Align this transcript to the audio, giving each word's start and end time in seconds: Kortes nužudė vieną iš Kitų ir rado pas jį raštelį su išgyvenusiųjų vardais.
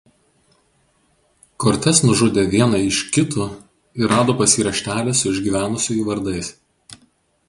Kortes 1.65 1.99
nužudė 2.05 2.45
vieną 2.53 2.79
iš 2.85 3.01
Kitų 3.17 3.47
ir 4.03 4.09
rado 4.13 4.35
pas 4.39 4.55
jį 4.57 4.65
raštelį 4.69 5.13
su 5.21 5.35
išgyvenusiųjų 5.35 6.07
vardais. 6.09 6.51